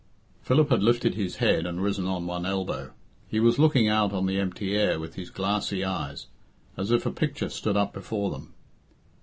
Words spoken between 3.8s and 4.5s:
out on the